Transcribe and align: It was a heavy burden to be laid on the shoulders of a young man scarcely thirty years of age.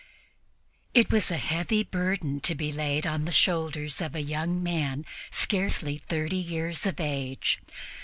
It 0.95 1.11
was 1.11 1.29
a 1.29 1.37
heavy 1.37 1.83
burden 1.83 2.39
to 2.39 2.55
be 2.55 2.71
laid 2.71 3.05
on 3.05 3.25
the 3.25 3.31
shoulders 3.31 4.01
of 4.01 4.15
a 4.15 4.21
young 4.23 4.63
man 4.63 5.05
scarcely 5.29 5.99
thirty 5.99 6.37
years 6.37 6.87
of 6.87 6.99
age. 6.99 7.59